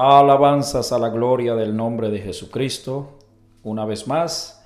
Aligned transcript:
Alabanzas 0.00 0.92
a 0.92 0.98
la 1.00 1.08
gloria 1.08 1.56
del 1.56 1.76
nombre 1.76 2.08
de 2.08 2.20
Jesucristo. 2.20 3.18
Una 3.64 3.84
vez 3.84 4.06
más, 4.06 4.64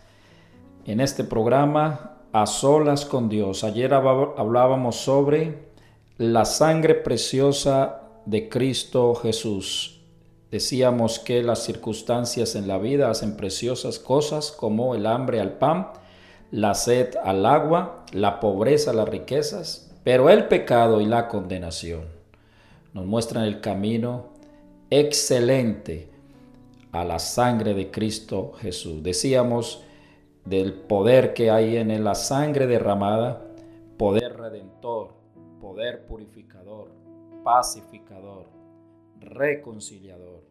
en 0.85 1.01
este 1.01 1.25
programa, 1.25 2.19
A 2.35 2.45
Solas 2.45 3.07
con 3.07 3.31
Dios. 3.31 3.65
Ayer 3.65 3.95
hablábamos 3.95 4.97
sobre 4.97 5.71
la 6.19 6.45
sangre 6.45 6.95
preciosa 6.95 8.03
de 8.27 8.51
Cristo 8.51 9.15
Jesús. 9.15 10.03
Decíamos 10.51 11.19
que 11.19 11.43
las 11.43 11.61
circunstancias 11.61 12.55
en 12.55 12.69
la 12.69 12.77
vida 12.77 13.09
hacen 13.09 13.35
preciosas 13.35 13.99
cosas 13.99 14.53
como 14.53 14.95
el 14.95 15.07
hambre 15.07 15.41
al 15.41 15.53
pan, 15.55 15.93
la 16.51 16.75
sed 16.75 17.15
al 17.25 17.47
agua, 17.47 18.05
la 18.13 18.39
pobreza 18.39 18.91
a 18.91 18.95
las 18.95 19.09
riquezas, 19.09 19.95
pero 20.05 20.29
el 20.29 20.49
pecado 20.49 21.01
y 21.01 21.07
la 21.07 21.29
condenación 21.29 22.21
nos 22.93 23.07
muestran 23.07 23.45
el 23.45 23.61
camino 23.61 24.32
excelente 24.93 26.11
a 26.93 27.03
la 27.03 27.19
sangre 27.19 27.73
de 27.73 27.91
Cristo 27.91 28.53
Jesús. 28.59 29.03
Decíamos 29.03 29.83
del 30.45 30.75
poder 30.75 31.33
que 31.33 31.51
hay 31.51 31.79
en 31.79 32.05
la 32.05 32.15
sangre 32.15 32.67
derramada, 32.67 33.43
poder 33.97 34.37
redentor, 34.37 35.15
poder 35.63 36.05
purificador, 36.05 36.91
pacificador, 37.43 38.45
reconciliador. 39.19 40.43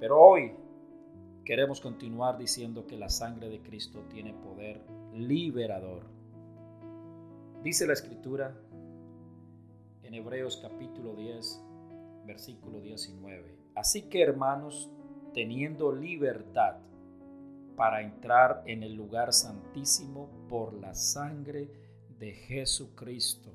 Pero 0.00 0.18
hoy 0.18 0.52
queremos 1.44 1.82
continuar 1.82 2.38
diciendo 2.38 2.86
que 2.86 2.96
la 2.96 3.10
sangre 3.10 3.50
de 3.50 3.60
Cristo 3.60 4.06
tiene 4.08 4.32
poder 4.32 4.80
liberador. 5.12 6.04
Dice 7.62 7.86
la 7.86 7.92
escritura 7.92 8.56
en 10.02 10.14
Hebreos 10.14 10.58
capítulo 10.62 11.14
10, 11.14 11.62
versículo 12.26 12.80
19. 12.80 13.56
Así 13.74 14.02
que 14.02 14.22
hermanos, 14.22 14.90
teniendo 15.34 15.92
libertad 15.92 16.76
para 17.76 18.02
entrar 18.02 18.62
en 18.66 18.82
el 18.82 18.94
lugar 18.94 19.32
santísimo 19.32 20.28
por 20.48 20.74
la 20.74 20.94
sangre 20.94 21.70
de 22.18 22.32
Jesucristo, 22.32 23.54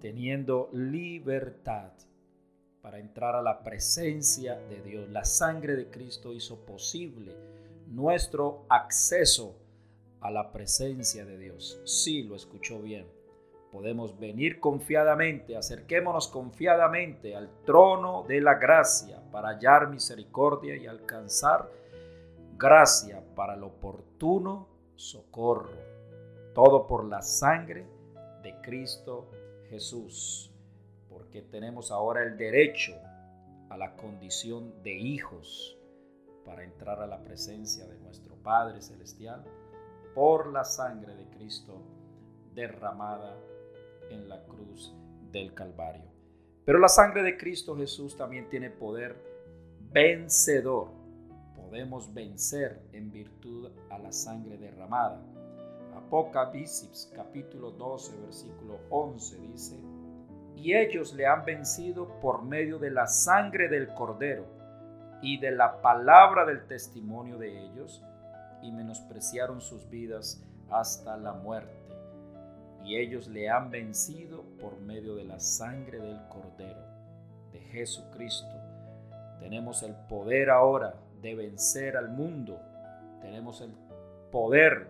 teniendo 0.00 0.70
libertad 0.72 1.92
para 2.80 2.98
entrar 2.98 3.34
a 3.34 3.42
la 3.42 3.62
presencia 3.62 4.56
de 4.56 4.80
Dios. 4.82 5.08
La 5.10 5.24
sangre 5.24 5.76
de 5.76 5.90
Cristo 5.90 6.32
hizo 6.32 6.64
posible 6.64 7.34
nuestro 7.88 8.64
acceso 8.68 9.56
a 10.20 10.30
la 10.30 10.52
presencia 10.52 11.24
de 11.24 11.36
Dios. 11.36 11.80
Sí, 11.84 12.22
lo 12.22 12.36
escuchó 12.36 12.80
bien 12.80 13.06
podemos 13.70 14.18
venir 14.18 14.60
confiadamente, 14.60 15.56
acerquémonos 15.56 16.28
confiadamente 16.28 17.36
al 17.36 17.50
trono 17.64 18.24
de 18.26 18.40
la 18.40 18.54
gracia 18.54 19.20
para 19.30 19.50
hallar 19.50 19.88
misericordia 19.88 20.76
y 20.76 20.86
alcanzar 20.86 21.70
gracia 22.56 23.22
para 23.34 23.54
el 23.54 23.62
oportuno 23.64 24.68
socorro. 24.94 25.76
Todo 26.54 26.86
por 26.86 27.04
la 27.04 27.20
sangre 27.20 27.86
de 28.42 28.54
Cristo 28.62 29.30
Jesús, 29.68 30.50
porque 31.08 31.42
tenemos 31.42 31.90
ahora 31.90 32.22
el 32.22 32.36
derecho 32.36 32.94
a 33.68 33.76
la 33.76 33.94
condición 33.96 34.82
de 34.82 34.94
hijos 34.94 35.76
para 36.44 36.62
entrar 36.62 37.00
a 37.00 37.06
la 37.06 37.18
presencia 37.18 37.86
de 37.86 37.98
nuestro 37.98 38.36
Padre 38.36 38.80
Celestial 38.80 39.44
por 40.14 40.46
la 40.46 40.64
sangre 40.64 41.14
de 41.16 41.28
Cristo 41.28 41.82
derramada 42.54 43.36
en 44.10 44.28
la 44.28 44.42
cruz 44.44 44.94
del 45.32 45.54
Calvario. 45.54 46.04
Pero 46.64 46.78
la 46.78 46.88
sangre 46.88 47.22
de 47.22 47.36
Cristo 47.36 47.76
Jesús 47.76 48.16
también 48.16 48.48
tiene 48.48 48.70
poder 48.70 49.16
vencedor. 49.92 50.88
Podemos 51.54 52.12
vencer 52.12 52.82
en 52.92 53.10
virtud 53.10 53.70
a 53.90 53.98
la 53.98 54.12
sangre 54.12 54.58
derramada. 54.58 55.20
Apocalipsis 55.96 57.10
capítulo 57.14 57.70
12 57.70 58.20
versículo 58.20 58.80
11 58.90 59.38
dice, 59.38 59.76
y 60.56 60.74
ellos 60.74 61.14
le 61.14 61.26
han 61.26 61.44
vencido 61.44 62.08
por 62.20 62.42
medio 62.42 62.78
de 62.78 62.90
la 62.90 63.06
sangre 63.06 63.68
del 63.68 63.88
cordero 63.94 64.46
y 65.22 65.38
de 65.38 65.50
la 65.50 65.80
palabra 65.82 66.44
del 66.44 66.66
testimonio 66.66 67.38
de 67.38 67.66
ellos, 67.66 68.02
y 68.62 68.72
menospreciaron 68.72 69.60
sus 69.60 69.88
vidas 69.88 70.42
hasta 70.70 71.16
la 71.16 71.32
muerte 71.32 71.85
y 72.86 72.96
ellos 72.96 73.26
le 73.26 73.50
han 73.50 73.70
vencido 73.70 74.44
por 74.60 74.78
medio 74.78 75.16
de 75.16 75.24
la 75.24 75.40
sangre 75.40 75.98
del 75.98 76.20
Cordero, 76.28 76.80
de 77.52 77.58
Jesucristo. 77.58 78.54
Tenemos 79.40 79.82
el 79.82 79.94
poder 80.08 80.50
ahora 80.50 80.94
de 81.20 81.34
vencer 81.34 81.96
al 81.96 82.10
mundo, 82.10 82.60
tenemos 83.20 83.60
el 83.60 83.72
poder 84.30 84.88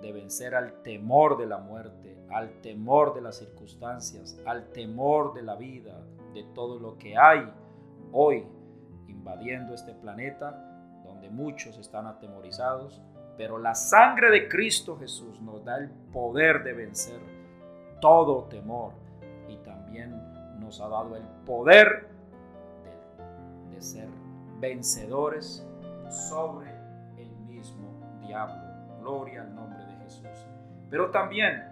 de 0.00 0.12
vencer 0.12 0.54
al 0.54 0.82
temor 0.82 1.36
de 1.36 1.46
la 1.46 1.58
muerte, 1.58 2.16
al 2.30 2.60
temor 2.60 3.14
de 3.14 3.22
las 3.22 3.38
circunstancias, 3.38 4.38
al 4.46 4.68
temor 4.68 5.34
de 5.34 5.42
la 5.42 5.56
vida, 5.56 6.00
de 6.32 6.44
todo 6.54 6.78
lo 6.78 6.96
que 6.96 7.16
hay 7.16 7.52
hoy 8.12 8.46
invadiendo 9.08 9.74
este 9.74 9.94
planeta, 9.94 11.02
donde 11.04 11.28
muchos 11.28 11.76
están 11.76 12.06
atemorizados, 12.06 13.02
pero 13.36 13.58
la 13.58 13.74
sangre 13.74 14.30
de 14.30 14.48
Cristo 14.48 14.96
Jesús 14.98 15.40
nos 15.40 15.64
da 15.64 15.78
el 15.78 15.88
poder 16.12 16.62
de 16.62 16.72
vencer 16.72 17.20
todo 18.00 18.44
temor 18.44 18.92
y 19.48 19.56
también 19.58 20.14
nos 20.58 20.80
ha 20.80 20.88
dado 20.88 21.16
el 21.16 21.22
poder 21.44 22.08
de, 23.70 23.80
ser 23.80 24.08
vencedores 24.58 25.66
sobre 26.10 26.70
el 27.16 27.30
mismo 27.46 27.88
diablo. 28.20 28.60
Gloria 29.00 29.40
al 29.40 29.54
nombre 29.54 29.82
de 29.86 30.04
Jesús. 30.04 30.46
Pero 30.90 31.10
también 31.10 31.64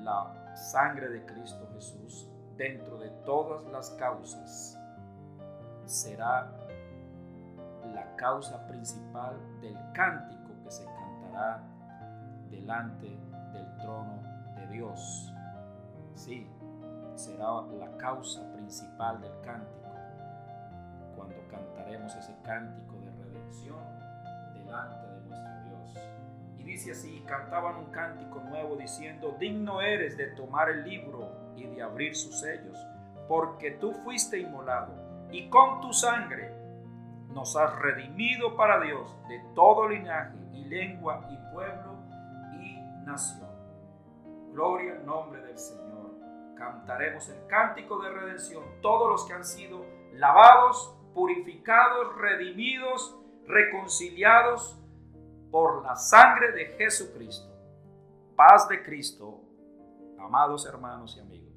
la 0.00 0.54
sangre 0.56 1.10
de 1.10 1.26
Cristo 1.26 1.68
Jesús 1.74 2.26
dentro 2.56 2.98
de 2.98 3.10
todas 3.26 3.62
las 3.66 3.90
causas 3.90 4.78
será 5.84 6.50
la 7.92 8.16
causa 8.16 8.66
principal 8.66 9.36
del 9.60 9.76
cántico 9.92 10.43
que 10.64 10.70
se 10.70 10.84
cantará 10.84 11.62
delante 12.50 13.06
del 13.52 13.76
trono 13.76 14.22
de 14.56 14.66
Dios. 14.68 15.32
Sí, 16.14 16.48
será 17.14 17.62
la 17.78 17.96
causa 17.98 18.42
principal 18.52 19.20
del 19.20 19.32
cántico 19.42 19.84
cuando 21.14 21.36
cantaremos 21.48 22.14
ese 22.16 22.34
cántico 22.42 22.96
de 22.98 23.10
redención 23.24 23.78
delante 24.54 25.06
de 25.06 25.20
nuestro 25.28 25.62
Dios. 25.64 26.08
Y 26.58 26.62
dice 26.64 26.92
así, 26.92 27.22
cantaban 27.26 27.76
un 27.76 27.86
cántico 27.86 28.40
nuevo 28.40 28.76
diciendo, 28.76 29.36
digno 29.38 29.80
eres 29.80 30.16
de 30.16 30.28
tomar 30.28 30.70
el 30.70 30.84
libro 30.84 31.52
y 31.56 31.64
de 31.64 31.82
abrir 31.82 32.16
sus 32.16 32.40
sellos, 32.40 32.78
porque 33.28 33.72
tú 33.72 33.92
fuiste 33.92 34.38
inmolado 34.40 34.92
y 35.30 35.48
con 35.48 35.80
tu 35.80 35.92
sangre 35.92 36.63
nos 37.34 37.56
has 37.56 37.76
redimido 37.80 38.56
para 38.56 38.80
Dios 38.80 39.14
de 39.28 39.40
todo 39.54 39.88
linaje 39.88 40.38
y 40.52 40.64
lengua 40.64 41.28
y 41.30 41.52
pueblo 41.52 41.98
y 42.60 42.80
nación. 43.04 43.50
Gloria 44.52 44.92
al 44.92 45.04
nombre 45.04 45.42
del 45.42 45.58
Señor. 45.58 46.14
Cantaremos 46.56 47.28
el 47.28 47.46
cántico 47.48 47.98
de 47.98 48.10
redención, 48.10 48.62
todos 48.80 49.10
los 49.10 49.24
que 49.26 49.32
han 49.32 49.44
sido 49.44 49.84
lavados, 50.12 50.96
purificados, 51.12 52.16
redimidos, 52.16 53.18
reconciliados 53.46 54.80
por 55.50 55.82
la 55.82 55.96
sangre 55.96 56.52
de 56.52 56.66
Jesucristo. 56.78 57.52
Paz 58.36 58.68
de 58.68 58.82
Cristo, 58.82 59.40
amados 60.18 60.66
hermanos 60.66 61.16
y 61.16 61.20
amigos. 61.20 61.53